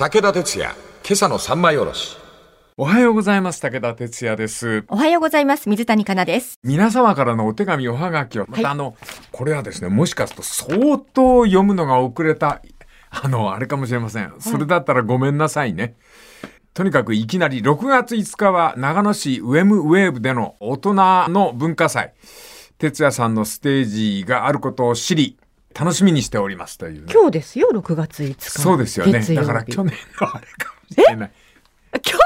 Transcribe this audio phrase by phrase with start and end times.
[0.00, 0.74] 武田鉄矢、
[1.04, 2.16] 今朝の三枚おろし。
[2.78, 3.60] おはようございます。
[3.60, 4.82] 武田哲也です。
[4.88, 5.68] おはようございます。
[5.68, 6.58] 水谷香奈です。
[6.64, 8.96] 皆様からのお手紙、おはがきを、まはいたあの、
[9.30, 12.62] これはですね、もしかすると相当読むのが遅れた、
[13.10, 14.32] あの、あれかもしれません。
[14.38, 15.96] それだったらごめんなさいね。
[16.72, 22.14] とにかくいきなり6月5日は長野市ウェムウェーブでの大人の文化祭。
[22.78, 25.36] 哲也さんのステージがあることを知り、
[25.78, 28.50] 楽しみにしておりますというね、今日ですよ、6月5日。
[28.50, 29.20] そうですよね。
[29.20, 31.30] だから去年のあれかもしれない。
[32.02, 32.18] 去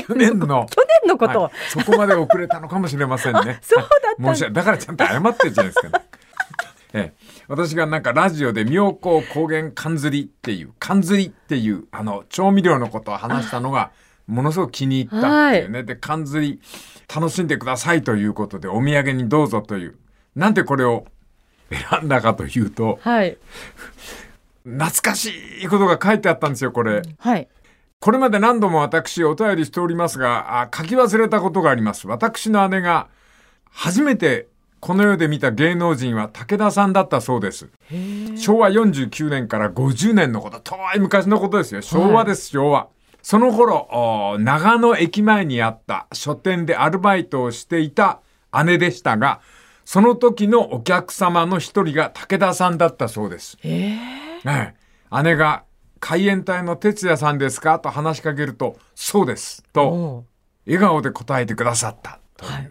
[0.00, 0.66] 去年の。
[0.70, 1.42] 去年のこと？
[1.42, 3.58] はいそこまで遅れたのかもしれませんね。
[3.62, 6.04] そうだったんだ申し訳だからちゃんと謝ってるじゃないですか、ね。
[6.94, 13.92] ええ、私がなんかラジオで妙高高原缶ずりっていう缶ずりっていうあの調味料のことを話したのが
[14.26, 16.60] ものすごく気に入ったっていうね、で缶ずり
[17.14, 19.96] 楽しんでくださいということでお土産にどうぞという
[20.36, 21.06] なんでこれを
[21.72, 23.36] 選んだかというとはい。
[24.64, 27.02] 懐かしいことが書いてあったんですよこれ。
[27.18, 27.48] はい。
[27.98, 32.06] これまで何度も私お便りしておりますが、あ書き忘れたことがあります。
[32.08, 33.08] 私の姉が
[33.70, 34.48] 初めて
[34.82, 37.68] この世で見た芸能人は武田さんだったそうです。
[38.36, 41.82] 昭和49年から50年のこと、遠い昔のことですよ。
[41.82, 42.88] 昭和です、昭和。
[43.22, 48.18] その頃、お長野駅前にあった書店でアルバイトをしていた
[48.64, 49.40] 姉でしたが、
[49.84, 53.58] その時のお客様の一人が武田さんだったそうです。
[53.64, 53.98] え
[54.44, 54.74] え
[55.12, 55.64] え、姉が
[56.00, 59.62] 海援隊の哲也さんですかと話しかけると、そうです。
[59.72, 60.24] と、お
[60.66, 62.18] 笑顔で答えてくださった。
[62.36, 62.70] というはい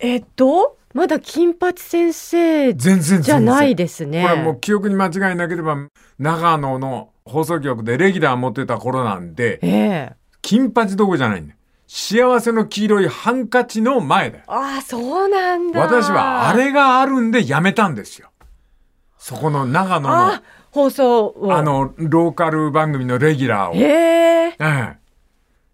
[0.00, 4.22] えっと、まだ金八先生全然じゃないですね。
[4.22, 5.76] これもう記憶に間違いなければ、
[6.18, 9.68] 長野の放送局でレギュラー持ってた頃なんで、え
[10.12, 11.57] え金八どこじゃないんだよ。
[11.88, 14.44] 幸せの黄色いハンカチの前だよ。
[14.46, 15.80] ああ、そうなんだ。
[15.80, 18.28] 私はあれがあるんで辞めたんですよ。
[19.16, 21.48] そこの長野のあ、放送を。
[21.50, 23.74] あ、の、ローカル番組のレギュラーを。
[23.74, 23.84] ええ
[24.50, 24.98] ええ。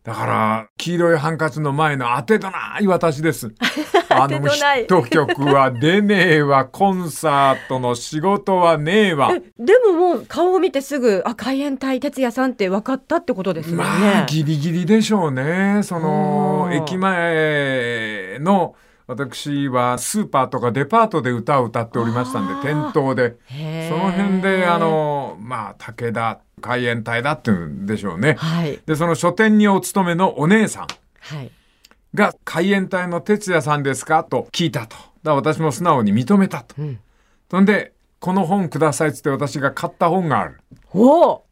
[0.04, 3.54] だから、黄色いハンカチの前の当てどない私です。
[4.10, 9.32] あの、ヒット曲は出ねえわ、コンサートの仕事はねえわ。
[9.34, 13.84] え、でももう顔を見てすぐ、あ、海援隊哲也さんって分かったってことですもんね。
[13.84, 15.80] まあ、ギリギリでしょうね。
[15.82, 18.74] その駅前の、
[19.06, 23.36] 私はスーパーとかデパートで歌を歌っておりましたんで、店頭で。
[23.88, 28.36] その辺で、あ、の、まあ、武田海援隊だっていうんでしょうね。
[28.38, 28.80] はい。
[28.86, 30.86] で、その書店にお勤めのお姉さん。
[31.20, 31.50] はい。
[32.14, 34.96] が海援隊の哲也さんですかと聞いたと。
[34.96, 36.74] だから私も素直に認めたと。
[36.78, 37.00] うん。
[37.50, 40.58] そんで、この本くださいっつって私が買った本がある。
[40.94, 41.44] おお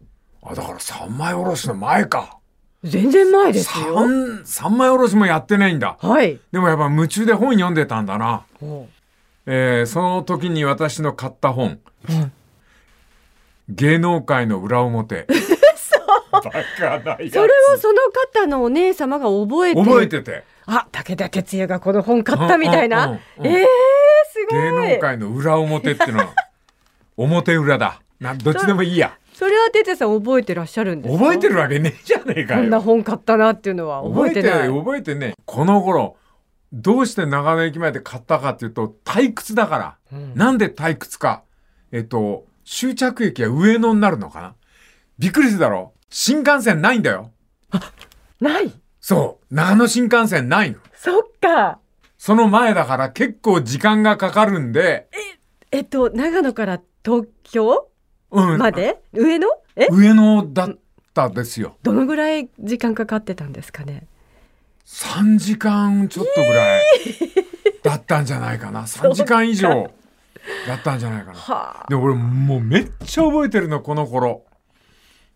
[0.45, 2.39] あ、だから三枚おろしの前か。
[2.83, 3.95] 全然前ですよ。
[3.95, 5.99] 三、三枚おろしもやってないんだ。
[6.01, 6.41] はい。
[6.51, 8.45] でもやっぱ夢中で本読んでたんだな。
[8.63, 8.87] お
[9.45, 11.81] えーその時に私の買った本。
[13.69, 15.27] 芸能界の裏表。
[16.33, 16.57] バカな
[17.21, 20.45] やつそれをその方のお姉様が覚えて覚えてて。
[20.67, 23.19] あ、武田鉄矢がこの本買ったみたいな。
[23.43, 23.67] ええ
[24.33, 24.63] すごい。
[24.63, 26.29] 芸能界の裏表ってのは、
[27.17, 28.01] 表裏だ。
[28.21, 29.17] な、どっちでもいいや。
[29.35, 31.23] それは哲也さん覚えてらっしゃるんですか？
[31.23, 32.83] 覚えてるわけねえじゃねえかこんなよ。
[32.83, 34.69] 本買ったなっていうのは覚えてない。
[34.69, 35.35] 覚えてね。
[35.45, 36.17] この頃、
[36.73, 39.97] どうして長野駅前で買ったかっていうと、退屈だから。
[40.13, 41.43] うんなんで退屈か。
[41.93, 44.55] えっと、終着駅は上野になるのかな？
[45.19, 47.31] びっくりするだろ新幹線ないんだよ。
[48.41, 48.73] ない？
[49.01, 49.55] そう。
[49.55, 50.79] 長野新幹線ないの？
[50.95, 51.79] そっか。
[52.19, 55.09] その前だから結構時間がかかるんで、
[55.73, 57.89] えっと、長野から東京？
[58.31, 58.59] うん。
[58.59, 59.49] まで、上野？
[59.77, 59.89] え？
[59.91, 60.79] 上野だっ
[61.15, 61.77] たですよ。
[61.83, 64.07] どのぐらい時間かかってたんですかね
[64.87, 66.85] ？3時間ちょっとぐらい
[67.83, 68.83] だったんじゃないかな。
[68.87, 69.91] 3時間以上
[70.67, 71.39] だったんじゃないかな。
[71.39, 71.87] はあ。
[71.89, 74.45] で、俺もうめっちゃ覚えてるの、この頃。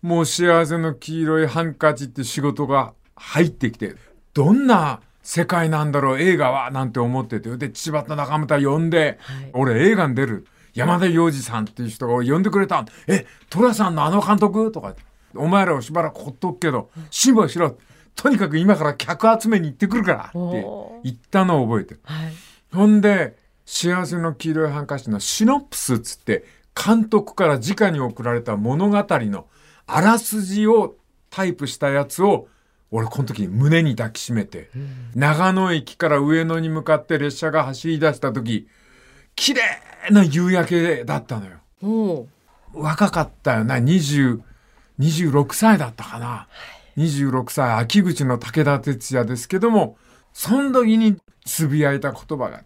[0.03, 3.95] もう幸せの黄色いハンカチって仕事が入ってきて、
[4.35, 7.57] どんな世界なんだろう、映画は、なんて思ってて。
[7.57, 10.47] で、柴田中村呼んで、はい俺映画に出る。
[10.75, 12.87] 山田洋次さんっていう人が呼んでくれたん。
[13.07, 14.71] え、寅さんのあの監督？
[14.71, 14.95] とか。
[15.35, 17.77] お前らをしばらくほっとくけど、辛抱しろ。
[18.15, 20.67] とにかく今から客集めに行ってくるからって
[21.05, 22.01] 言ったのを覚えてる。
[22.05, 22.33] はい。
[22.73, 29.47] ほんで、幸せの黄色いハンカチのシノプスっつって、監督から直に送られた物語の
[29.87, 30.97] あらすじを
[31.31, 32.49] タイプしたやつを、
[32.93, 34.71] 俺この時に胸に抱きしめて、
[35.15, 38.69] 長野駅から上野に向かって列車が走り出した時、
[39.35, 39.63] 綺麗
[40.11, 41.59] な夕焼けだったのよ。
[42.73, 44.41] 若かったよな、20、
[45.01, 46.47] 26歳だったかな。
[46.97, 49.99] 26歳、秋口の武田鉄矢ですけども、
[50.33, 52.63] その時につぶやいた言葉が、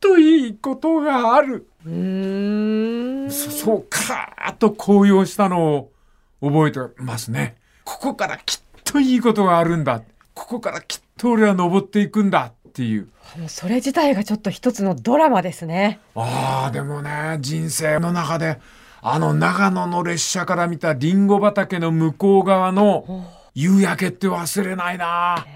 [0.00, 1.68] といいことがある。
[1.84, 3.30] う。
[3.30, 5.92] そそうかーっと高揚したのを
[6.40, 7.56] 覚えてますね。
[7.84, 10.02] ここからきっといいことがあるんだ。
[10.34, 13.08] ここからきっと俺は登っていくんだっていう。
[13.48, 16.00] それ自体がちょっと一つのドラマですね。
[16.14, 18.58] ああ、でもね、人生の中で、
[19.00, 25.46] あの長野の列車から見たリンゴ畑の向こう側の夕焼けって忘れないな。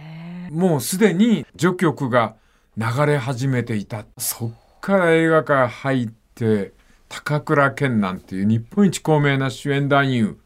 [0.50, 2.34] もうすでに序曲が
[2.76, 4.04] 流れ始めていた。
[4.18, 6.72] そっから映画界入って、
[7.08, 10.38] 高倉健なんていう日本一高名な主演男優。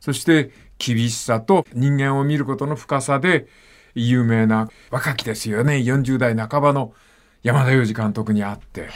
[0.00, 3.48] そして厳しさと人間を見ることの深さで
[3.94, 5.74] 有名な若きですよね。
[5.74, 6.94] 40代半ばの
[7.42, 8.88] 山田洋次監督に会って。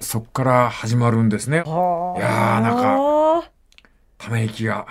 [0.00, 1.58] そっから始まるんですね。
[1.58, 2.82] いやーなんか
[3.42, 3.50] か。
[4.18, 4.86] ため息が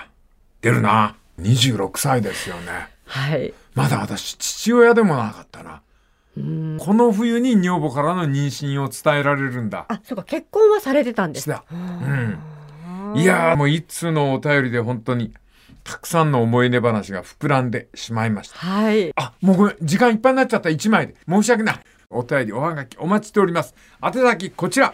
[0.62, 1.16] 出るな。
[1.40, 2.90] 26歳ですよね。
[3.06, 3.54] はい。
[3.74, 5.82] まだ私、父親でもなかったな。
[6.36, 9.86] この冬に女房からの妊娠を伝えられるんだ。
[9.88, 11.50] あ、そうか、結婚はされてたんです。
[11.50, 12.40] うん。
[13.16, 15.32] いやーもういつのお便りで本当に
[15.84, 18.58] たくさんの思い出話が膨らんでしまいました。
[18.58, 19.12] はい。
[19.16, 21.16] あ、もうごめん、時間いっぱいになっちゃった1枚で。
[21.30, 21.80] 申し訳ない。
[22.10, 23.76] お便り、おはがきお待ちしております。
[24.04, 24.94] 宛先こちら。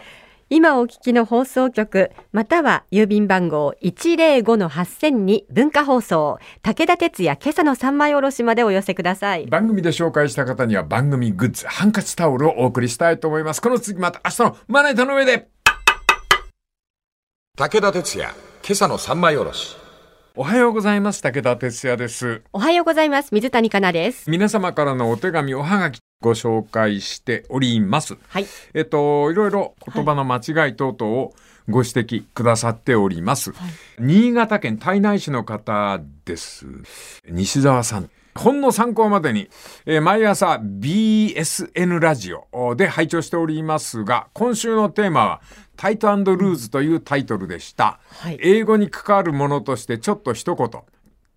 [0.52, 9.46] 今お聞きの放送局、または郵便番号105-8000に文化放送、武田鉄矢今朝の三枚おろしまでお寄せください。
[9.46, 13.62] 番組で紹介した方には番組グッズ、ハンカチタオルをお送りしたいと思います。
[13.62, 15.46] この次また明日のまな板の上で。
[17.56, 18.30] 武田鉄矢、
[18.64, 19.76] 今朝の三枚おろし。
[20.34, 21.22] おはようございます。
[21.22, 22.42] 武田哲也です。
[22.52, 23.32] おはようございます。
[23.32, 24.28] 水谷香奈です。
[24.28, 28.16] 皆様からのお手紙、おはがきご紹介しております。
[28.28, 28.46] はい。
[28.74, 31.34] えっと、いろいろ言葉の間違い等々を
[31.68, 33.52] ご指摘くださっております。
[33.98, 36.66] 新潟県胎内市の方です。
[37.26, 38.10] 西澤さん。
[38.34, 39.48] ほんの参考までに、
[39.86, 45.40] えー毎朝 BSN ラジオで拝聴しておりますが、今週のテーマは
[45.76, 47.98] タイトルーズというタイトルでした。
[48.08, 50.68] はい英語に関わるものとしてちょっと一言。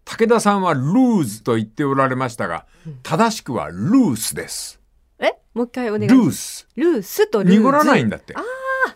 [0.05, 2.65] 武田さんはルーズと言っておられましたが、
[3.03, 4.79] 正しくはルースです。
[5.19, 5.33] え？
[5.53, 6.27] もう一回お願いルします。
[6.27, 6.67] ース。
[6.75, 7.44] ルースと。
[7.44, 8.33] 濁らないんだって。
[8.33, 8.41] うん。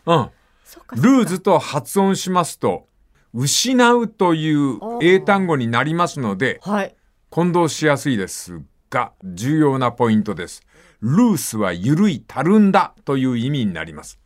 [0.05, 0.31] そっか
[0.65, 2.87] そっかルーズと発音しますと、
[3.33, 6.95] 失うという英単語になりますので、はい。
[7.29, 10.61] 混同しやすいですが、重要なポイントです。
[11.01, 14.19] ルースは緩い、たるんだという意味になります。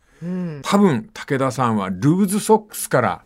[0.62, 3.24] 多分、武田さんはルーズソックスから、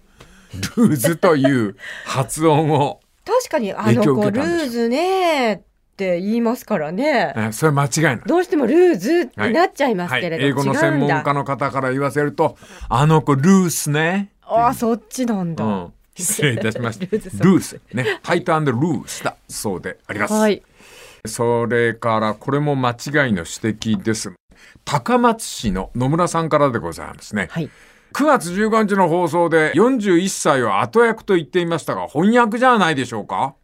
[0.77, 5.59] ルーズという発音を、確かに、あの子、ル受けたんでしょうーズねっ
[5.97, 7.35] て言いますからね。
[7.37, 8.21] えそれ間違いない。
[8.25, 10.81] どうしてもルーズになっちゃいますけれど、英語の違うんだ。
[10.81, 12.57] 専門家の方から言わせると、
[12.89, 14.31] あの子ルースね。
[14.43, 15.65] ああ、そっちなんだ。
[15.65, 15.93] うん。
[16.15, 17.05] 失礼いたしました。
[17.45, 17.81] ルース。
[17.93, 18.21] ね。
[18.23, 20.35] タイトルースだそうであります。
[20.35, 20.63] はい。
[21.27, 22.97] それから、これも間違い
[23.33, 24.33] の指摘です。
[24.85, 27.49] 高松市の野村さんからでございますね。
[27.51, 27.69] はい。
[28.17, 33.55] 9月15日の放送で41歳を後役と言っていましたが、翻訳じゃないでしょうか？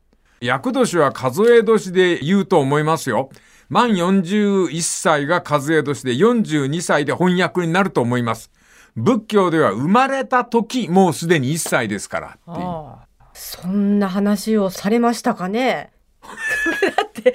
[0.43, 3.31] 役年は数え年で言うと思いますよ。
[3.71, 8.51] 満41歳が数え年で42歳で翻訳になると思います。
[8.95, 12.39] 仏教では生まれた時もうすでに1歳ですから。
[13.33, 15.93] そんな話をされましたかね？
[16.23, 17.35] だって9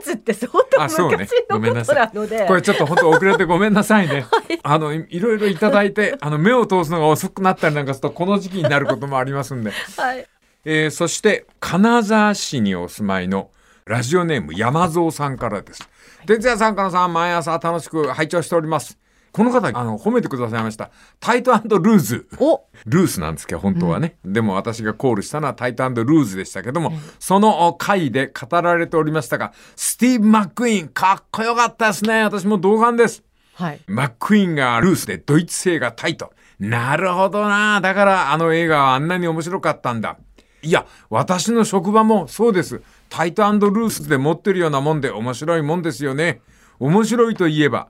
[0.00, 4.26] 月って相当昔ごめんのことなさいなので、これちょっと本当遅れてごめんなさいね。
[4.62, 9.72] あの、いいろいろいただいて、 あの、目を通すのが遅くなったりなんかすると、この時期になることもありますんで。
[9.96, 10.26] はい、
[10.64, 13.50] えーそして、金沢市にお住まいの
[13.86, 15.88] ラジオネーム山蔵さんからです。
[16.26, 18.99] 哲也さん、からさん、毎朝楽しく拝聴しております。
[19.32, 20.90] この方、あの、褒めてくださいました。
[21.20, 22.28] タイトルーズ。
[22.38, 24.16] おルースなんですけど、本当はね。
[24.24, 32.22] でも私がコールしたのはタイトルーズでしたけども、その回で語られておりましたが、スティーブ・マックイーン、かっこよかったですね。
[32.24, 33.22] 私も同感です。
[33.54, 36.32] はいマックイーンがルースでドイツ製がタイト。
[36.58, 37.80] なるほどな。
[37.80, 40.16] だからあの映画はあんなに面白かったんだ。
[40.62, 42.82] いや、私の職場もそうです。
[43.08, 46.40] タイトルースで持ってるようなもんで面白いもんですよね。
[46.78, 47.88] 面白いといえば、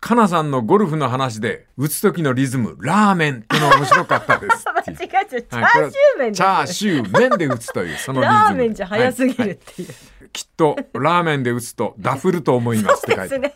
[0.00, 4.64] かなさんのゴルフの話で打つ時のリズム、ラーメンっての面白かったです。
[4.80, 4.96] っていう。
[4.96, 5.42] 間違えちゃう。
[5.42, 8.38] チャーシュー麺チャーシュー麺で打つという、そのリズム。
[8.38, 9.88] ラーメンじゃ早すぎるはいっていう、
[10.32, 13.54] きっと、ラーメンで打つとダフると思いますって書いて ね。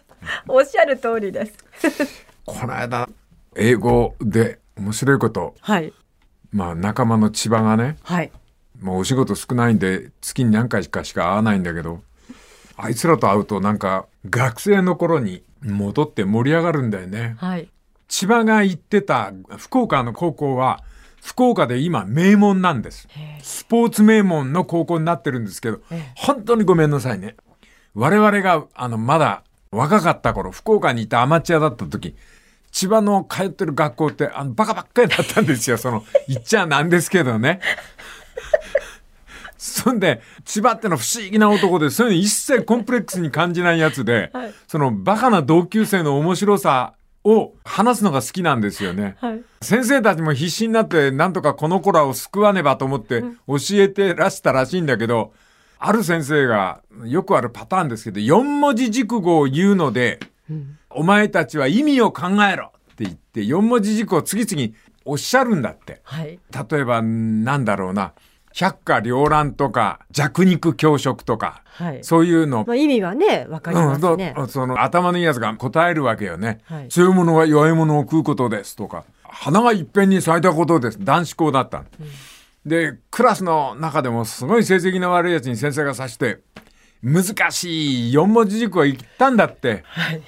[0.49, 1.55] おっしゃる通りです。
[2.45, 3.09] この間、
[3.57, 5.93] 英語で面白いこと、はい。
[6.51, 8.33] まあ仲間の千葉がね、はい。
[8.81, 12.03] もうお仕事少ないんで月に何回かしか会わないんだけど、
[12.77, 17.37] あいつらと会うとなんか学生の頃に戻って盛り上がるんだよね。
[17.39, 17.69] はい
[18.13, 20.83] 千葉が行ってた福岡の高校は、
[21.23, 23.09] 福岡で今名門なんです。
[23.43, 25.81] スポーツ名門の高校になってるんですけど、
[26.15, 27.37] 本当にごめんなさいね。
[27.95, 32.15] 我々が、あの、まだ若かった頃、福岡にいたアマチュアだった時、
[32.71, 35.79] 千葉の通ってる学校って、あの、バカばっかりだったんですよ。
[35.79, 37.61] その、言っちゃなんですけどね。
[39.63, 49.17] そんで、千葉っての不思議な男で、そういうの一切コンプレックスに感じないやつで、はいそのバカな同級生の面白さを話すのが好きなんですよね。
[49.21, 49.43] はい。
[49.61, 55.33] 先生たちも必死になって、なんとかこの子らを救わねばと思って教えてらしたらしいんだけど、
[55.79, 60.19] ある先生が、よくあるパターンですけど、4文字熟語を言うので、
[60.91, 66.01] お前たちは意味を考えろって言って、4文字熟語を次々おっしゃるんだって。
[66.03, 66.41] はい。
[66.71, 68.13] 例えば、なんだろうな。
[68.55, 72.05] 百花繚乱とか、弱肉強食とか、はい。
[72.05, 72.65] そういうの。
[72.67, 74.35] まあ、意味はね、わかりうん、ますね。
[74.37, 76.61] どその頭のいいやつが答えるわけよね。
[76.65, 80.99] はい強いものが弱いものを食うことですとか、花がいっぺんに咲いたことです。
[81.01, 81.85] 男子校だったの、
[82.67, 86.41] で、クラスの中でもすごい成績の悪いやつに先生が指して、
[87.03, 89.83] 難しい四文字熟語言ったんだって。
[89.87, 90.23] はい。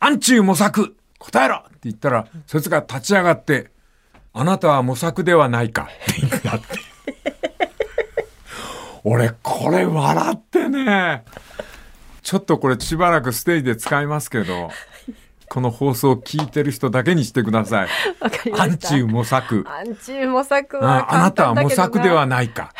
[0.00, 3.70] 暗中模索答えろって言ったら、そいつが立ち上がって、
[4.32, 6.77] あなたは模索ではないかって言ったって。
[9.10, 11.24] 俺、これ笑ってね。
[12.22, 14.70] ちょっとこれしばらくステージで使いますけど、
[15.48, 17.88] この放送を聞いてる人だけにしてください。
[18.20, 18.64] わかりました。
[18.64, 19.64] 暗中模索。
[19.66, 22.50] 暗中模索はああなたは模索ではない。
[22.50, 22.74] か。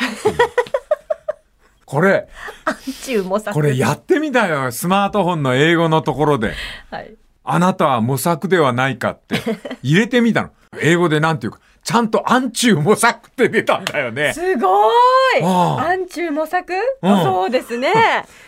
[1.85, 2.27] これ、
[2.65, 3.53] 暗中模索。
[3.55, 4.71] これやってみたよ。
[4.71, 6.53] スマートフォンの英語のところで。
[6.91, 7.15] はい。
[7.43, 9.41] あなたは模索ではないかって
[9.81, 10.49] 入れてみたの。
[10.79, 14.33] 英語でなんていうか、ちゃんと暗中模索って出たんだよね。
[14.33, 17.91] すごーい暗中模索、うんそうですね。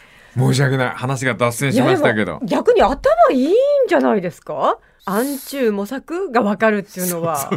[0.38, 0.90] 申し訳ない。
[0.90, 2.40] 話が脱線しましたけど。
[2.44, 2.96] 逆に頭
[3.32, 3.54] いいん
[3.88, 4.78] じゃないですか？
[5.06, 7.50] 暗中模索がわかるっていうのは。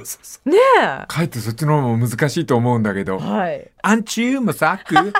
[0.46, 0.56] ね
[1.06, 3.04] かえってそっちの方も難しいと思うんだけえ。
[3.04, 3.18] ど。
[3.18, 3.70] はい。
[3.82, 4.94] 暗中模索？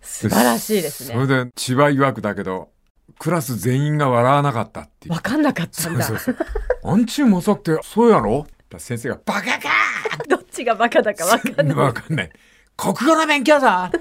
[0.00, 1.14] 素晴らしいですね。
[1.14, 2.68] それで、千葉曰くだけど、
[3.18, 5.20] クラス全員が笑わなかったっていうわ。
[5.20, 6.04] かんなかったんだ。
[6.04, 6.46] そうそうそう。
[6.82, 8.46] 暗中模索ってそうやろ？
[8.78, 9.68] 先生がバカか
[10.28, 11.76] どっちがバカだかわかんない。
[11.76, 12.30] わかんない。
[12.76, 13.92] 国語の勉強だ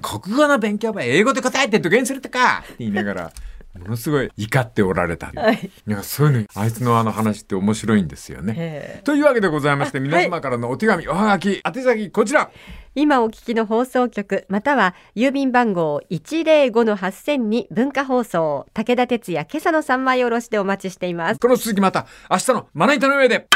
[0.00, 3.32] 国語の勉強は英語で答えて土下するとかって言いながら、
[3.78, 5.32] ものすごい怒っておられた。
[5.34, 5.70] はい。
[5.86, 8.54] いやそういうの、あいつのあの話って面白いんですよね。
[8.56, 12.50] ええというわけでございまして、皆様からのお手紙、おはがき、宛先こちら。
[12.96, 21.40] 今お聞きの放送局または郵便番号105-8000に文化放送武田鉄矢今朝の三枚おろしでお待ちしています。
[21.40, 23.48] この続きまた明日のまな板の上で。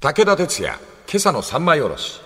[0.00, 0.74] 武田鉄矢、
[1.08, 2.25] 今朝の三枚おろし。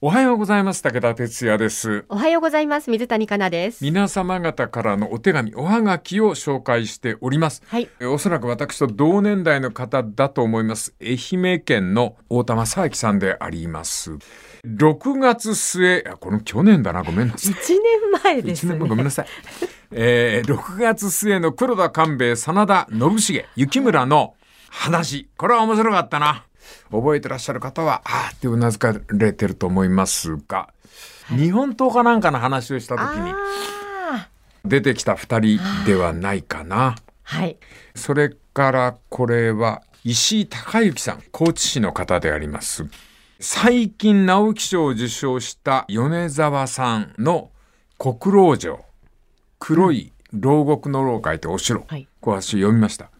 [0.00, 0.82] おはようございます。
[0.84, 2.04] 武田哲也です。
[2.08, 2.88] おはようございます。
[2.88, 3.82] 水谷香奈です。
[3.82, 7.64] 皆様方からのお手紙、おはがきを紹介しております。
[7.66, 7.88] はい。
[7.98, 10.94] えおそらく私と同年代の方だと思います。
[11.02, 14.12] 愛媛県の大玉正明さんであります。
[14.64, 17.50] 6月末、あこの去年だな、ごめんなさい。
[17.50, 17.82] 一年
[18.22, 18.78] 前です1ね年。
[18.78, 19.26] 前ごめんなさい。
[19.90, 24.36] えー、6月末の黒田官兵衛、真田信繁、雪村の
[24.70, 25.28] 話。
[25.36, 26.44] これは面白かったな。
[26.90, 30.68] 覚えてらっしゃる方は、あーってうなずかれてると思いますが、
[31.28, 34.28] 日本刀かなんかの話をした時にあ
[34.64, 36.96] 出てきた2人ではないかな。
[36.96, 37.56] ーはい。
[37.94, 42.86] それからこれは石井隆之さん、高知市の方であります。
[43.40, 47.50] 最近直木賞を受賞した米沢さんの
[47.98, 48.84] 国老城、
[49.58, 51.84] 黒い牢獄の牢書いてお城。
[51.86, 53.10] はいこれ私読みました。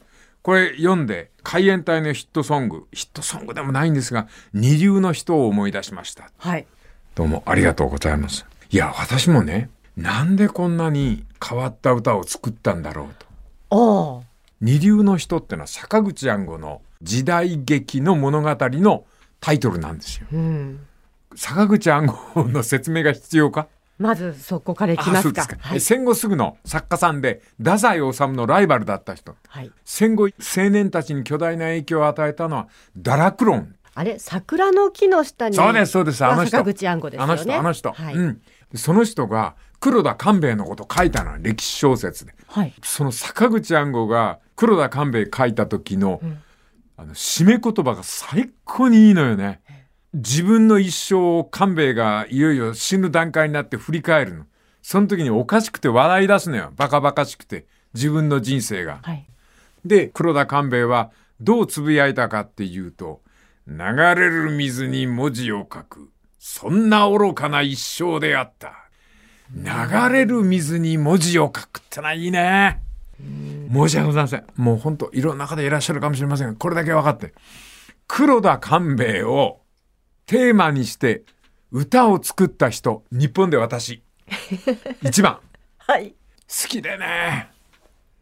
[0.48, 6.30] これ読んで海援隊のヒットソング、ヒットソングでもないんですが、二流の人を思い出しました。
[6.38, 6.66] はい。
[7.14, 8.46] どうもありがとうございます。
[8.70, 13.14] いや、私もね、なんでこんなに変わった歌を作ったんだろう
[13.68, 14.24] と。
[14.62, 19.04] 二流の人ってのは坂口安吾の時代劇の物語の
[19.40, 20.28] タイトルなんですよ。
[20.32, 20.80] うん。
[21.36, 23.68] 坂口安吾の説明が必要か？
[23.98, 25.46] まずそこからいきますか。
[25.60, 25.80] はい。
[25.80, 29.36] 戦後すぐの作家さんで太宰治のライバルだった人。
[29.48, 29.72] はい。
[29.84, 32.68] 戦後青年たちに巨大な影響を与えたのは
[33.00, 33.74] 堕落論。
[33.94, 35.56] あれ、桜の木の下に。
[35.56, 37.32] そうですそうですあの人坂口安吾ですよね。
[37.32, 37.92] あの人あの人。
[37.92, 38.14] はい。
[38.14, 38.42] うん。
[38.74, 42.34] その人が黒田官兵衛のこと書いたのは歴史小説で。
[42.46, 42.74] はい。
[42.82, 46.42] その坂口安吾が黒田官兵衛書いた時の、ん
[47.00, 49.60] あの締め言葉が最高にいいのよね。
[50.18, 54.46] 自分の一生を官兵衛がいよいよ死ぬ段階になって振り返るの。
[54.82, 56.72] その時におかしくて笑い出すのよ。
[56.76, 57.66] バカバカしくて。
[57.94, 58.98] 自分の人生が。
[59.02, 59.26] はい。
[59.84, 61.10] で、黒田官兵衛は
[61.40, 63.20] どうつぶやいたかっていうと、
[63.66, 66.10] 流れる水に文字を書く。
[66.38, 68.72] そんな愚かな一生であった。
[69.54, 72.80] 流れる水に文字を書くってのはいいね。
[73.72, 74.44] 申し訳ございません。
[74.56, 77.34] もう本当いろんな方いらっしゃるかもしれませんが、これだけ分かって。
[78.06, 79.60] 黒田官兵衛を
[80.28, 81.23] テーマにして
[81.73, 84.02] 歌を作った人、日本で私。
[85.02, 85.38] 一番。
[85.78, 86.11] はい。
[86.11, 87.50] 好きでね。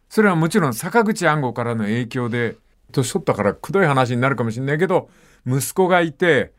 [0.07, 2.55] それはもちろん坂口安吾からの影響で
[2.93, 5.09] 年取ったからくどい話になるかもしれないけど、
[5.45, 6.53] 息子がいて、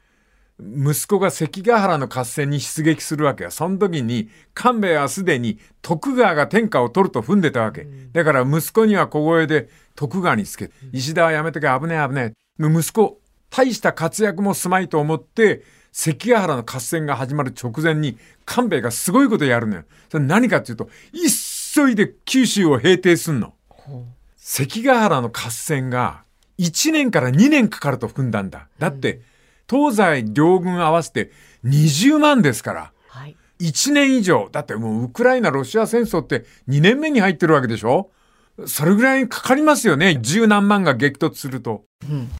[0.61, 3.50] 息子が関ヶ原の合戦に出撃するわけよ。
[3.50, 7.87] その時に、官兵衛はすでに徳川が天下を取ると踏んでたわけ。
[8.12, 12.67] だから息子には小声で徳川につけ、石田はやめとけ危ねえ危ねえ。
[12.67, 13.19] 息子、
[13.50, 19.85] 大した活躍もすまいと思って、関ヶ原の合戦が始まる直前に、官兵衛がすごいことやるのよ。
[20.11, 20.88] それ何かっていうと、
[21.75, 23.55] 急いで九州を平定すんの。
[24.37, 26.23] 関ヶ原の合戦が
[26.59, 28.69] 1年から2年かかると踏んだんだ。
[28.78, 29.21] だって、
[29.69, 31.31] 東西両軍合わせて
[31.64, 32.93] 20万ですから。
[33.09, 34.49] はい、1年以上。
[34.50, 38.11] だってもうウクライナ・ロシア戦争って2年目に入ってるわけでしょ
[38.67, 40.19] それぐらいかかりますよね。
[40.21, 41.85] 十何万が激突すると。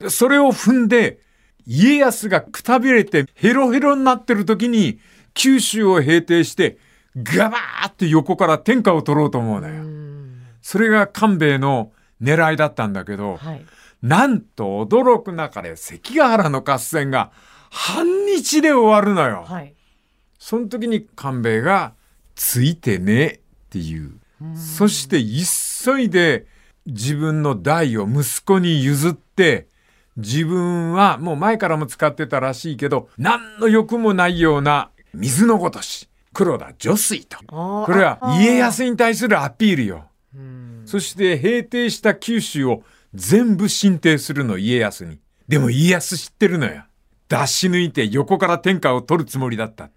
[0.01, 1.21] うん、それを踏んで、
[1.67, 4.99] 家康がくたびれてヘロヘロになってる時に、
[5.35, 6.79] 九州を平定して、
[7.17, 9.85] ガバーって横から天下を取ろうと思うのよ。
[10.63, 13.65] それが官兵衛の狙いだったんだけど、はい、
[14.03, 17.33] なんと驚く中で関ヶ原の合戦が
[17.71, 19.45] 半日で終わるのよ。
[19.47, 19.75] はい、
[20.39, 21.95] その時に官兵衛が
[22.35, 23.39] ついてねっ
[23.71, 24.19] ていう。
[24.54, 26.47] そして急いで
[26.87, 29.68] 自分の代を息子に譲って、
[30.16, 37.38] 自分はもう前からも使ってたらしいけど、何の欲もないような水のごとし、黒田女水と。
[37.47, 40.07] これは家康に対するアピールよ。
[40.87, 42.83] そして平定した九州を
[43.14, 45.18] 全部進呈するの、家康に。
[45.47, 46.85] でも家康知ってるのよ。
[47.28, 49.90] 出し抜いて横から天下を取るつもりだった。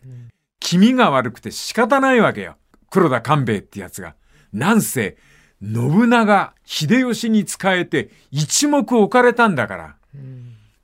[0.60, 2.58] 気味が悪くて仕方ないわけよ。
[2.90, 4.16] 黒田官兵衛ってやつが。
[4.54, 5.18] なんせ、
[5.62, 9.96] 信長、秀吉に仕えて一目置かれたんだから。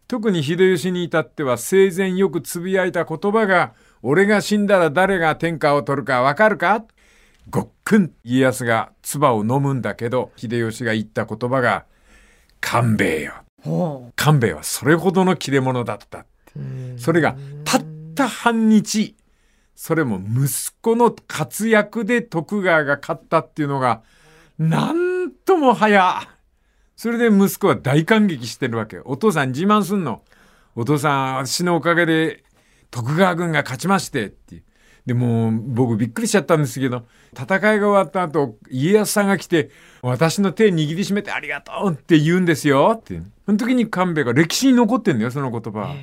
[0.08, 6.86] 特に秀吉に至っては生前よくつぶやいた言葉が、俺が死んだら誰が天下を取るかわかるか？
[7.50, 11.86] ごっくん家康が唾を飲むんだけど、秀吉が言った言葉が、
[12.62, 13.34] 官兵衛よ。
[14.16, 16.26] 官兵衛はそれほどの切れ者だった。
[16.98, 17.84] それがたっ
[18.16, 19.17] た半日、
[19.78, 24.02] それも息子の活躍で徳川が勝ったっていうのが、
[24.58, 26.28] なんとも早。
[26.96, 29.00] それで息子は大感激してるわけ。
[29.06, 30.24] お父さん自慢すんの。
[30.76, 32.44] お父さん、私のおかげで
[32.90, 34.64] 徳川軍が勝ちましてって
[35.06, 39.70] でも僕びっくりしちゃったんですけど、戦いが終わった後、家康さんが来て、
[40.02, 43.22] 私の手握りしめてありがとうって言うんですよって。
[43.46, 45.96] その時に官兵衛が歴史に残ってんだよ、その言葉。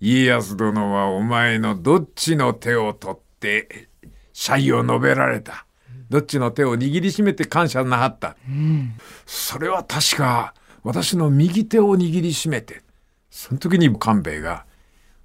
[0.00, 3.88] 家康殿はお前のどっちの手を取って、
[4.32, 5.66] 謝意を述べられた。
[6.10, 8.36] どっちの手を握りしめて感謝なはった。
[8.48, 10.54] うん、それは確か、
[10.84, 12.82] 私の右手を握りしめて。
[13.30, 14.66] その時に官兵衛が、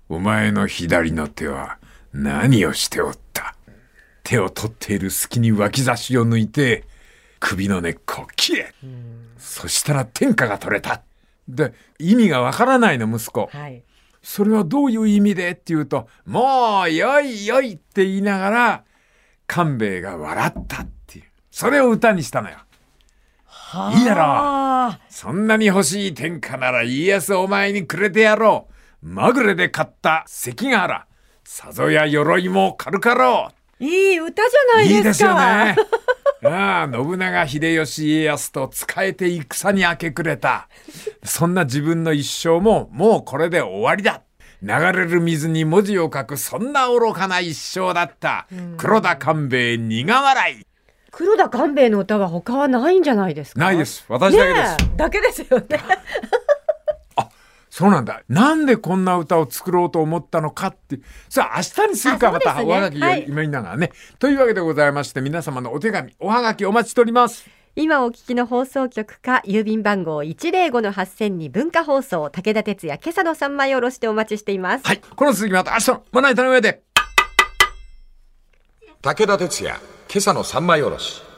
[0.10, 1.78] お前の左の手は、
[2.14, 3.56] 何をしておった。
[4.24, 6.86] 手を取っている隙に脇差しを抜いて、
[7.40, 8.74] 首の根っこを切れ。
[9.38, 11.02] そしたら天下が取れた。
[11.48, 13.50] で、意味がわからないの、息子。
[13.52, 13.84] はい、
[14.22, 18.84] それはどういう意味でって言うと、もう、よいよいって言いながら、
[19.48, 21.26] 官兵衛が笑ったっていう。
[21.50, 22.58] それを歌にしたのよ。
[23.94, 25.00] いいだろう。
[25.10, 28.68] そんなに欲しい天下なら家康お前にくれてやろ
[29.02, 29.08] う。
[29.08, 31.08] まぐれで買った関ヶ原。
[31.44, 33.84] さぞや鎧も軽かろう。
[33.84, 34.98] いい歌じゃないですか。
[34.98, 35.76] いいですよね。
[36.44, 40.70] ああ、信長秀吉家康と仕えて戦に明け暮れた。
[41.24, 44.24] そんな自分の一生ももうこれで終わりだ。
[44.64, 48.48] 流れる水に文字を書くそんな愚かな一生だった。
[48.78, 50.66] 黒田官兵衛苦笑い。
[51.12, 53.60] 黒田官兵衛の歌は他はないんじゃないですか？
[53.60, 54.06] ないです。
[54.08, 54.78] 私だけです。
[54.96, 55.66] だけですよね。
[57.72, 58.22] そうなんだ。
[58.28, 61.00] なんでこんな歌を作ろうと思ったのかって。
[61.30, 67.50] さあ、明日にするか、また、おはがき読みながらね、というわけでございまして、皆様のお手紙、おはがきお待ちしております。
[67.78, 74.86] 今お聞きの放送局か、郵便番号105-8000に文化放送、武田鉄矢、今朝の三枚おろしてお待ちしています。
[74.86, 75.00] はい。
[75.00, 76.84] この続きまた明日のまな板の上で。
[79.02, 79.80] 武田鉄矢、
[80.10, 81.31] 今朝の三枚おろし。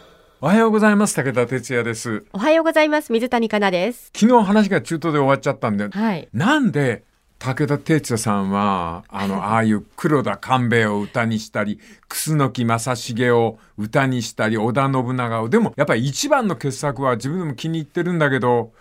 [0.43, 1.15] おはようございます。
[1.15, 2.25] 武田哲也です。
[2.33, 3.13] おはようございます。
[3.13, 4.11] 水谷香奈です。
[4.13, 7.05] 昨日話が中途で終わっちゃったんで、はい、なんで
[7.39, 11.79] 武田哲也さんは、あの、 ああいう黒田官兵衛を歌にしたり、
[12.09, 18.73] 楠木正成を歌にしたり、織田信長を、でもやっぱり一番の傑作は自分でも気に入ってるんだけど、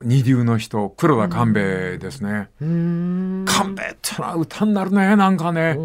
[0.00, 1.60] 二流の人、黒田官兵
[1.96, 2.48] 衛ですね。
[2.60, 5.76] 官兵衛ってのは歌になるね、なんかね。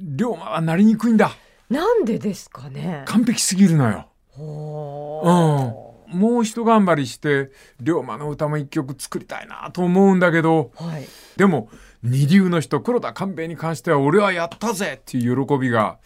[0.00, 1.30] 龍馬はなりにくいんだ。
[1.68, 3.02] なんでですかね。
[3.04, 4.06] 完璧すぎるのよ。
[4.42, 7.50] うん、もう一頑張りして
[7.80, 11.68] 龍馬の歌も一曲作りたいなと思うんだけど、はい、でも
[12.02, 15.98] 二流の人黒田官兵衛に関しては俺はやったぜっていう喜びが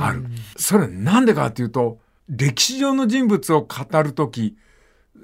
[0.00, 0.24] ある。
[0.56, 4.56] それなんでかっていうと歴史上の人物を語る時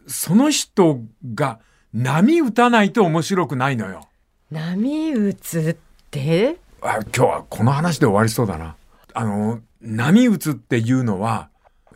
[0.07, 1.01] その人
[1.35, 1.61] が
[1.93, 4.09] 波打たないと面白くないのよ。
[4.51, 6.57] 波打つって？
[6.83, 8.75] あ今日はこの話で終わりそうだな。
[9.13, 11.50] あの、波打つっていうのは、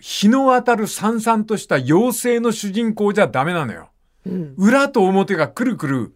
[0.06, 3.88] 日の当たるさんさんとした妖精の主人公じゃダメなのよ。
[4.26, 4.54] うん。
[4.58, 6.14] 裏と表がくるくる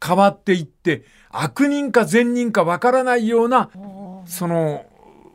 [0.00, 3.70] 変わっていって、悪人か善人かわからないような、
[4.24, 4.86] その、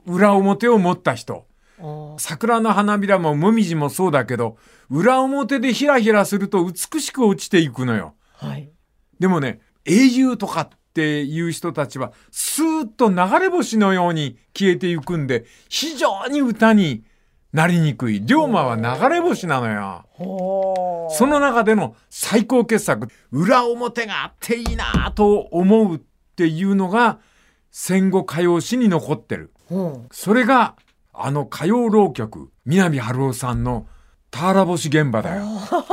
[0.05, 1.45] 裏表を持った人。
[2.17, 4.55] 桜の花びらももみじもそうだけど、
[4.89, 8.15] 裏表でひらひらすると美しく落ちていくのよ。
[8.31, 8.71] はい。
[9.19, 17.03] でもね、英雄とかっていう人たちは、スーッと流れ星のように消えていくんで、非常に歌に
[17.51, 18.23] なりにくい。
[18.23, 20.05] 龍馬は流れ星なのよ。
[20.11, 25.99] ほその中での最高傑作、裏表があっていいなと思うっ
[26.35, 27.19] ていうのが、
[27.71, 29.51] 戦後歌謡史に残ってる。
[29.71, 30.01] う。
[30.11, 30.75] それが、
[31.13, 33.87] あの歌謡浪曲、南春夫さんの
[34.31, 35.45] 田原星現場だよ。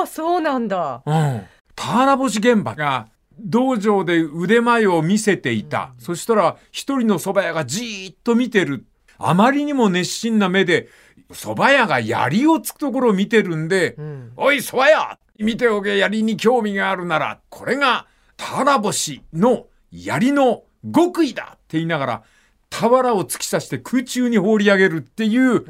[0.07, 1.03] そうなんだ。
[1.07, 1.43] うん。
[1.75, 5.95] 田原星現場が、道場で腕前を見せていた。
[5.99, 8.87] そしたら、一人の蕎麦屋がじーっと見てる。
[9.19, 10.89] あまりにも熱心な目で、
[11.31, 22.23] 蕎麦屋が槍をつくところを見てるんで、んおい蕎麦屋見ておけ槍に興味があるなら、これが田原星の槍の極意だって言いながら、
[22.71, 25.65] 俵を突き刺して空中に放り上げるっていう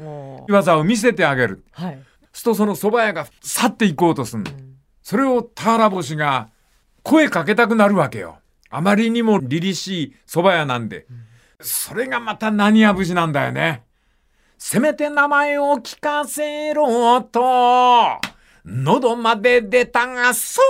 [0.49, 1.63] 技を見せてあげる。
[1.71, 1.99] はい。
[2.33, 4.51] するとその蕎麦屋が去っていこうとするの。
[5.01, 6.49] それを田原星が
[7.03, 8.39] 声かけたくなるわけよ。
[8.69, 11.07] あまりにも凛々しい蕎麦屋なんで。
[11.61, 13.83] それがまた何や節なんだよね。
[14.59, 18.19] せめて名前を聞かせろと、
[18.63, 20.61] 喉まで出たがそ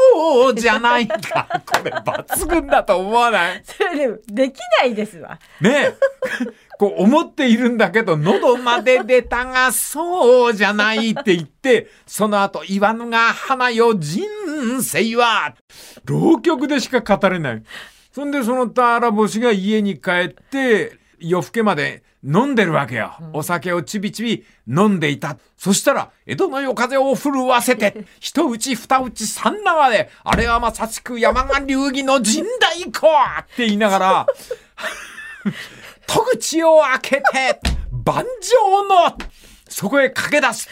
[0.51, 1.47] うじゃないか。
[1.65, 3.63] これ抜群だと思わない？
[3.65, 5.39] それでも、できないですわ。
[5.59, 5.93] ねえ。
[6.77, 14.23] こう思っているんだけど、喉まで出たが、そうじゃないって言って、その後、言わぬが花よ、人
[14.83, 15.55] 生は、
[16.05, 17.63] 浪曲でしか語れない。
[18.17, 23.11] そんで、その田原星が家に帰って、夜更けまで飲んでるわけよ。
[23.31, 25.37] お酒をちびちび飲んでいた。
[25.55, 34.27] そしたら、江戸の夜風を震わせて、 一打ち二打ち三縄で、あれはまさしく山賀流儀の神代子って言いながら、
[36.07, 39.15] 戸口を開けて、万丈の、
[39.69, 40.67] そこへ駆け出す。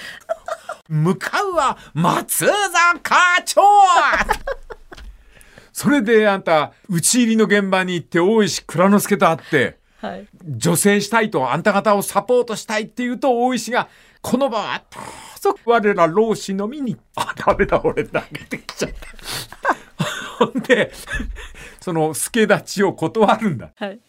[0.89, 3.61] 向かうは松坂町
[5.75, 10.25] それであんた、討ち入りの現場に行って大石蔵之介と会って、はい。
[10.45, 13.89] 女性したいと、あんた方をサポートしたいって言うと、大石が、
[14.21, 15.01] この場はど
[15.51, 16.95] うぞ我ら老子のみに。
[17.17, 18.91] あ、ダメだ、俺投げてきちゃっ
[19.99, 20.05] た。
[20.39, 20.93] ほんで、
[21.81, 23.71] その助立ちを断るんだ。
[23.75, 23.99] はい。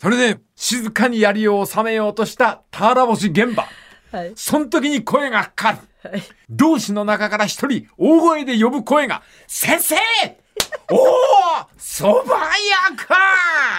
[0.00, 3.66] それで、静かに槍を収めようとした田原星現場。
[4.12, 4.32] はい。
[4.36, 5.78] その時に声がかかる。
[6.12, 6.22] はい。
[6.48, 9.96] 同士の中から一人、大声で呼ぶ声が、先生
[10.90, 11.06] おお
[11.78, 13.16] 蕎麦屋か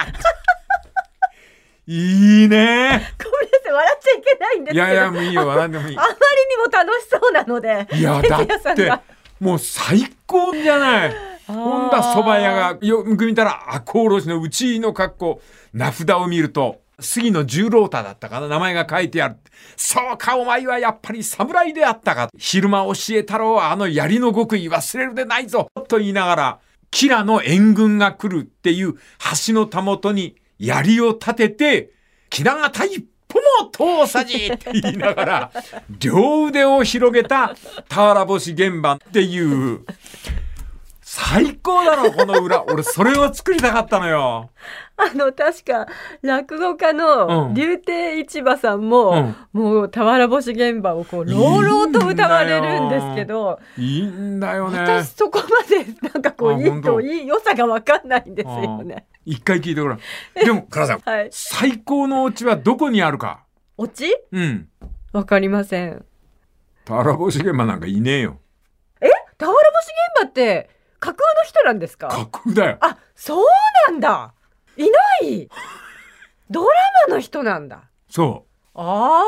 [1.87, 4.85] いいねこれ笑っちゃいけないんですけど。
[4.85, 6.01] いやいや、もういいよ、笑んでもいい あ。
[6.01, 7.87] まりにも楽しそうなので。
[7.93, 8.91] いや、関だって
[9.39, 11.15] もう最高じゃない。
[11.47, 15.41] ほんだ蕎麦屋が、よく見たら、赤穂浪士のうちの格好、
[15.73, 19.37] 名札を見ると、杉野十郎太だったかな名前が書いてある。
[19.75, 22.29] そうか、お前はやっぱり侍であったか。
[22.37, 25.69] 昼間教えたろう、あの槍の極意忘れるでないぞ。
[25.87, 26.59] と言いながら、
[26.91, 28.95] キラの援軍が来るっていう
[29.47, 31.91] 橋のたもとに槍を立てて、
[32.29, 35.51] キラが一歩も通さじって言いながら、
[35.99, 37.55] 両腕を広げた
[37.87, 39.85] 田原星現場っていう、
[41.31, 42.63] 最高だろ、この裏。
[42.71, 44.49] 俺、それを作りたかったのよ。
[44.97, 45.87] あの、確か、
[46.21, 54.79] 落語家うのん竜亭市場さんも、もう、俵星現場をこう、朗々と歌われるんですけど、いいんだよね。
[54.79, 59.05] 私そこまで、なんかこう、いいと、いい良さがわかんないんですよね。
[59.25, 59.99] 一回聞いてごらん。
[60.35, 61.27] でも、倉さん、 はい。
[61.31, 63.43] 最高のオチはどこにあるか？
[63.77, 64.15] オチ？
[64.31, 64.67] うん。
[65.13, 66.05] わかりません。
[66.85, 68.39] 田原星現場なんかいねえよ。
[69.39, 69.53] 俵星
[70.17, 72.07] 現場って、架空の人なんですか？
[72.09, 72.77] 架空だよ。
[72.81, 73.45] あ、そう
[73.89, 74.33] なんだ
[74.77, 75.49] いない
[76.49, 76.69] ドラ
[77.07, 77.81] マの人なんだ。
[78.09, 78.79] そう。
[78.79, 79.23] あ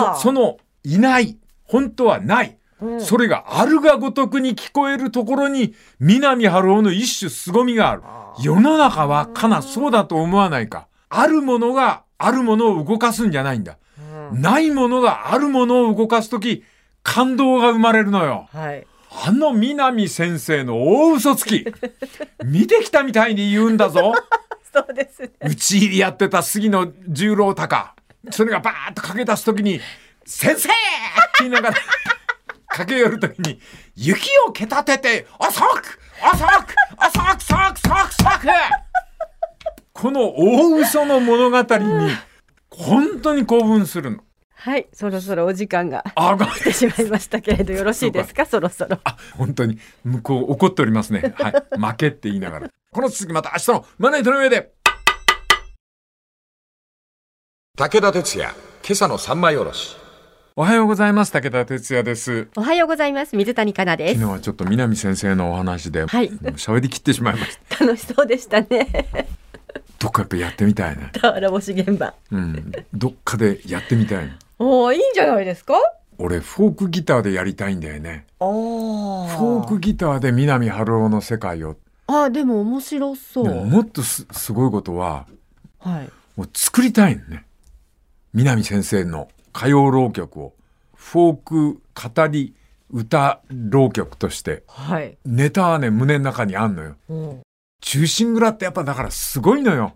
[0.00, 1.36] あそ、その、いない。
[1.64, 2.58] 本当はない。
[2.80, 8.02] うんそれがあるがごとくに聞こえるところに、南春夫の一種凄みがある。
[8.40, 10.86] 世の中はかなそうだと思わないか。
[11.08, 13.78] あるものがあるものを動かすんじゃないんだ。
[14.30, 16.64] うんないものがあるものを動かすとき、
[17.02, 18.48] 感動が生まれるのよ。
[18.52, 18.86] はい。
[19.20, 21.66] あの南先生の大嘘つき。
[22.44, 24.12] 見てきたみたいに言うんだぞ。
[24.72, 25.30] そうですね。
[25.40, 27.68] 打ち入りやってた杉野十郎太
[28.30, 29.80] それがバーッと駆け出すときに、
[30.24, 30.78] 先生って
[31.40, 31.76] 言いながら
[32.68, 33.60] 駆け寄るときに、
[33.96, 38.46] 雪を蹴立てて、遅く遅く遅く遅く遅く遅く
[39.92, 42.10] この大嘘の物語に、
[42.70, 44.22] 本当に興奮するの。
[44.60, 48.98] はい、そろそろお時間が来てしまいましたけれど、よろしいですか、そろそろ。
[49.04, 51.32] あ、本当に、向こう怒っておりますね。
[51.36, 51.52] はい。
[51.78, 52.70] 負けって言いながら。
[52.90, 54.72] この続きまた明日のマネートの上で。
[57.76, 58.48] 武田鉄矢、
[58.84, 59.96] 今朝の三枚おろし。
[60.56, 61.30] おはようございます。
[61.30, 62.48] 武田哲也です。
[62.56, 63.36] おはようございます。
[63.36, 64.20] 水谷香奈です。
[64.20, 67.84] 昨日はちょっと南先生のお話で、はいもう喋りきってしまいました。
[67.84, 69.28] 楽しそうでしたね。
[70.00, 71.12] どっかやっぱやってみたいね。
[71.22, 72.12] 俵星現場。
[72.32, 72.72] うん。
[72.92, 74.32] どっかでやってみたいの。
[74.58, 75.74] おお、いいんじゃないですか？
[76.18, 78.26] 俺、フォークギターでやりたいんだよね。
[78.38, 81.76] フォークギターで南春夫の世界を。
[82.08, 83.66] あ、でも面白そでもう。
[83.66, 85.26] もっとすすごいことは、
[85.78, 86.10] はい。
[86.36, 87.44] もう作りたいのね。
[88.34, 90.54] 南先生の歌謡浪曲を。
[90.94, 92.54] フォーク語り
[92.90, 94.64] 歌浪曲として。
[94.66, 95.16] はい。
[95.24, 96.96] ネタはね、胸の中にあんのよ。
[97.08, 97.42] うん。
[97.80, 99.94] 中心蔵ってやっぱだからすごいのよ。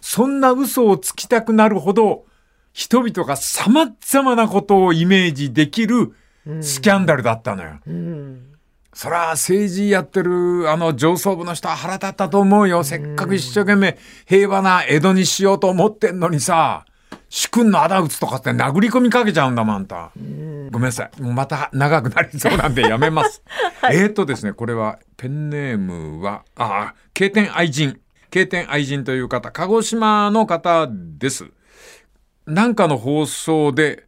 [0.00, 2.26] そんな嘘をつきたくなるほど、
[2.74, 6.12] 人々が様々なことをイメージできる
[6.60, 7.78] スキャンダルだったのよ。
[7.86, 8.50] うん。
[8.92, 12.82] そら政治やってるあの上層部の人は腹立ったと思うよ。
[12.82, 16.84] せっかく一生懸命平和な江戸にしようと思ってんのにさ、
[17.28, 20.10] 主君の仇討つとかって殴り込みかけちゃうんだもん、あんた。
[20.72, 21.22] ごめんなさい。
[21.22, 23.40] もうまた長くなりそうなんでやめます。
[23.92, 28.00] えーっとですね、これはペンネームは、ああ、経典愛人。
[28.30, 31.52] 経典愛人という方、鹿児島の方です。
[32.46, 34.06] なんかの放送で、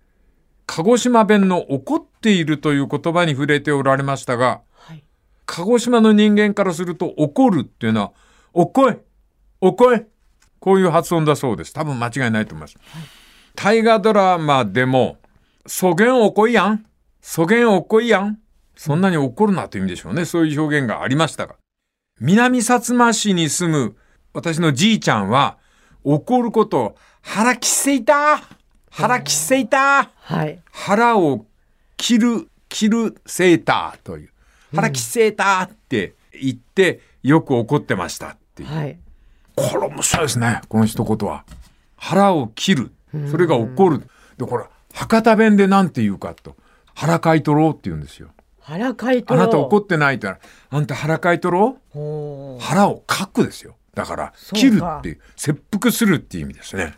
[0.66, 5.04] 鹿児島弁の怒っているという言葉に触れておられましたが、はい。
[5.46, 8.12] 鹿児島の人間からすると怒るっていうのは、
[8.52, 8.98] おこい
[9.60, 10.04] おこい
[10.60, 11.72] こういう発音だそうです。
[11.72, 12.76] 多分間違いないと思います。
[13.54, 15.16] 大河ドラマでも、
[15.66, 16.84] そげんおこいやん
[17.22, 18.38] そげんおこいやん
[18.76, 20.26] そんなに怒るなという意味でしょうね。
[20.26, 21.56] そういう表現がありましたが。
[22.20, 23.96] 南薩摩市に住む
[24.34, 25.56] 私のじいちゃんは、
[26.04, 26.96] 怒ることを
[27.28, 28.40] 腹きせいた
[28.88, 30.62] 腹きせいたはい。
[30.70, 31.44] 腹を
[31.96, 34.30] 切る、切るセーターという。
[34.74, 38.68] 腹切セーターって言って、よく怒ってましたっていう。
[38.70, 38.98] はい。
[39.54, 41.44] これ面白いですね、この一言は。
[41.96, 42.92] 腹を切る。
[43.30, 44.08] それが怒る。
[44.38, 46.56] で、これ、博多弁でなんて言うかと。
[46.94, 48.28] 腹かいとろうって言うんですよ。
[48.60, 52.58] 腹かいとあなた怒っってないって言ったら、あんた腹かいとろう？
[52.62, 53.76] 腹をかくですよ。
[53.94, 56.94] だから、切るっていう、切腹するっていう意味ですね。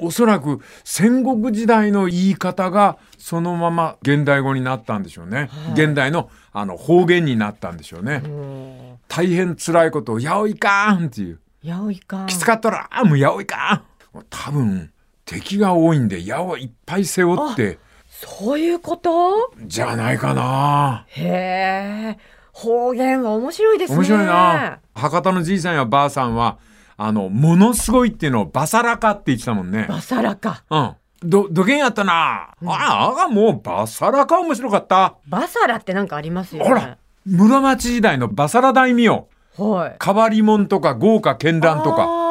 [0.00, 5.48] おそらく戦国時代の言い方がそのまま現代語になったんでしょうね。
[5.72, 8.22] 現代のあの方言になったんでしょうね。
[8.24, 11.38] うん大変辛いことを、やおいかんっていう。
[11.62, 12.26] やおいかん。
[12.26, 14.90] きつかったら、あもうやおいかん多分、
[15.24, 19.52] 敵が多いんで、矢をいっぱい背負って、そういうこと？
[19.60, 21.04] じゃないかな。
[21.08, 22.18] へえ。
[22.52, 23.98] 方言は面白いですね。
[23.98, 24.78] 面白いな。
[24.94, 26.58] 博多のじいさんやばあさんは、
[26.96, 29.86] あの、ものすごいっていうのをバサラカって言ってたもんね。
[29.88, 30.64] バサラか。
[30.70, 30.94] うん。
[31.24, 32.12] ど、どげんやったな。
[32.12, 35.16] ああ、あがもうバサラカ面白かった。
[35.26, 36.68] バサラってなんかありますよね。
[36.68, 39.08] ほら、室町時代のバサラ大名、
[39.56, 39.96] はい。
[40.04, 42.24] 変わり者とか豪華絢爛とか、か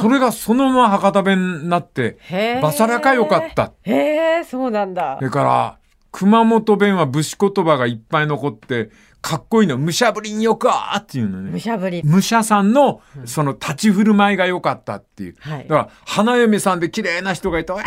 [0.00, 2.18] それがそのまま博多弁になって、
[2.62, 3.72] バサラかよかった。
[3.82, 5.24] へえ、そうなんだそ。
[5.24, 5.78] れから、
[6.12, 11.50] 熊本弁は武士言葉がいっぱい残って、かっこいいの、武者ぶりんよかっていうのね。
[11.50, 12.02] むしゃぶり。
[12.04, 15.36] 武者さんの、その立ち振る舞いが良かったっていう。
[15.40, 17.82] はいだから、花嫁さんで綺麗な人がいたら、あ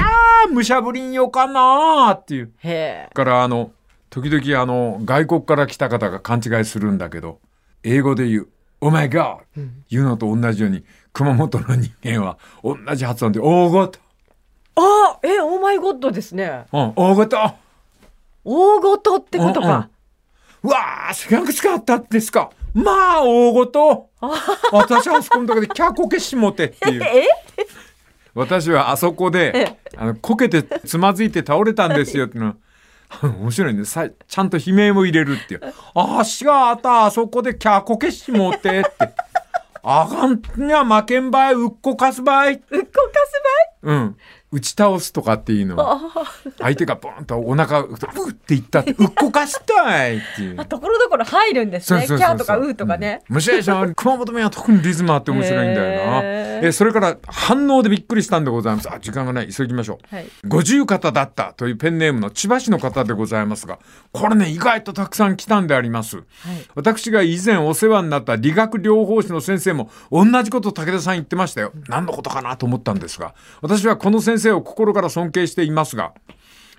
[0.48, 2.52] あ、武者ぶりんよかなーっていう。
[2.58, 3.14] へえ。
[3.14, 3.72] から、あの、
[4.10, 7.40] 時々あの、外国から来た方が勘違いするんだけど、
[7.84, 8.48] 英語で言う、
[8.82, 9.38] Oh my God!
[9.90, 14.00] 言うのと同じように、熊本の人間は同じ発音で、大ごと。
[14.76, 16.66] あ、え、オーマイゴッドですね。
[16.72, 17.38] うん、大ごと。
[18.44, 19.90] 大ごとってことか。
[19.92, 19.99] う
[20.64, 22.50] わあ、そがく使ったんですか？
[22.74, 24.10] まあ、大ごと。
[24.72, 27.02] 私はあそこのとこでキャコケしもてっていう。
[27.08, 27.28] え？
[28.36, 32.56] 私はあそこで、あの、こけてつまずいて倒れたんですよっていうのは。
[33.24, 33.86] 面白いね。
[33.86, 35.62] さちゃんと悲鳴も入れるっていう。
[35.96, 38.90] あしがあった、あそこでキャコケしもてって。
[39.82, 42.54] あかんにゃ負けんばい、うっこかすばい。
[42.54, 42.86] うっこかす
[43.82, 44.18] うん。
[44.52, 46.00] 打ち倒すとかっていうのは。
[46.60, 50.66] 相手がボーンとお腹、うっていったって、うっこかしたいっていう。
[50.66, 52.06] ところどころ入るんですね。
[52.08, 53.22] キャーとかウーとかね。
[53.30, 56.22] 面白いでしょ熊本弁は特にリズムあって面白いんだよな。
[56.24, 58.90] へーえそれから反応でびっくりしたんでございます。
[58.92, 59.50] あ、時間がない。
[59.50, 60.16] 急ぎましょう。
[60.16, 60.28] はい。
[60.48, 63.80] 五十肩だったというペンネームの千葉市の方でございますが、
[64.12, 66.24] これね、意外とたくさん来たんであります。
[66.76, 71.72] 私が以前お世話になった理学療法士の先生も同じこと武田さん言ってましたよ。
[71.88, 76.14] 何のことかなと思ったんですが、私はこの先生を心から尊敬していますが、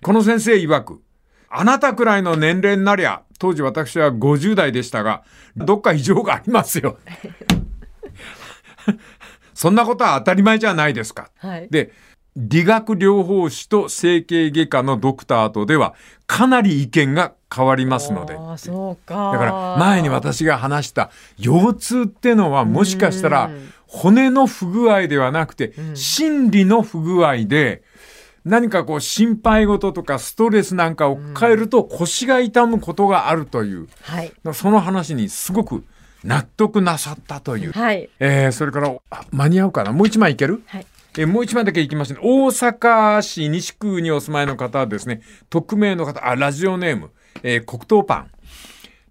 [0.02, 1.02] この先生曰く、
[1.50, 5.22] あなたくらいの年齢になりゃ、当時私は50代でしたが、
[5.56, 6.98] どっか異常がありますよ。
[9.54, 11.30] そんなことは当たり前じゃないですか。
[11.38, 11.68] はい。
[11.70, 11.92] で、
[12.36, 15.94] 理学療法士と整形外科のドクターとでは、
[16.26, 18.38] かなり意見が変わりますので。
[18.56, 19.32] そうか。
[19.32, 27.82] だから前に私が話した腰痛ってのはもしかしたらうん骨の不具合ではなくて心理の不具合で
[28.44, 34.32] 何かこう心配事とかストレスなんかを抱えると腰が痛むことがあるというはい。
[34.54, 35.84] その話にすごく
[36.22, 37.72] 納得なさったという。
[37.72, 38.08] はい。
[38.20, 39.92] えーそれからあ間に合うかな？
[39.92, 40.62] もう一枚いける？
[40.66, 40.86] はい。
[41.18, 42.20] えーもう一枚だけいきますね。
[42.22, 47.10] 大阪市西区にお住まいの方はですね、匿名の方、あ、ラジオネーム、
[47.42, 48.30] えー黒糖パン。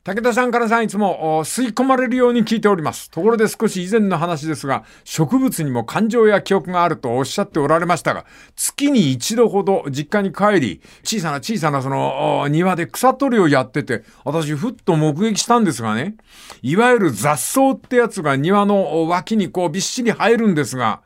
[0.05, 3.11] 武田さんからさんいつもお吸い込まれるように聞いております。
[3.11, 16.15] ところで少し以前の話ですが、植物にも感情や記憶があるとおっしゃっておられましたが、月に一度ほど実家に帰り、小さな小さなそのお庭で草取りをやってて、私ふっと目撃したんですがね、
[16.61, 21.01] いわゆる雑草ってやつが庭のお脇にこうびっしり生えるんですが、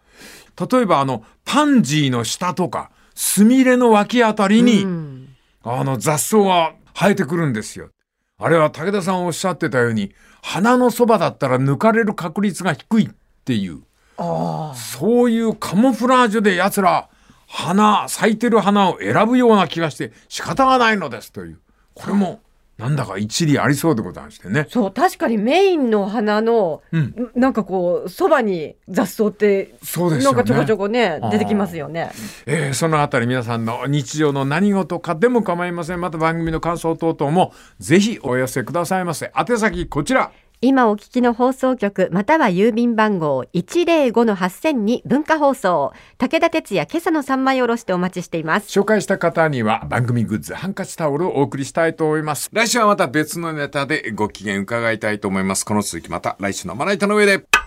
[0.71, 5.29] 例えばあの、パンジーの下とか、スミレの脇あたりに、うん。
[5.63, 7.89] あの雑草が生えてくるんですよ。
[8.37, 13.09] あれは武田さんおっしゃってたように、花のそばだったら抜かれる確率が低いっ
[13.45, 13.81] ていう、
[14.17, 17.09] あそういうカモフラージュで奴ら、
[17.47, 21.59] 花、咲いてる花を選ぶような気がして仕方がないのですという。
[21.93, 22.41] これも、
[22.83, 24.69] なんだか一理ありそうでございましてねあ。。
[24.69, 30.35] そう、確かにメインの花の、うんなんかこう、そばに雑草って、そうですよね。
[30.35, 32.11] なんかちょこちょこね出てきますよね。
[32.45, 36.01] えーそのあたり皆さんの日常の何事かでも構いません。
[36.01, 39.31] また番組の感想等々もぜひお寄せくださいませ。
[39.37, 40.31] 宛先こちら。
[40.65, 52.49] 今お聞きの放送局または郵便番号105-8000に文化放送武田鉄矢今朝の三枚おろしてお待ちしています紹介した方には番組グッズハンカチタオルをお送りしたいと思います。
[52.53, 55.65] 来週はまた別のネタでご機嫌伺いたいと思います。
[55.65, 57.62] この続きまた来週のまな板の上で。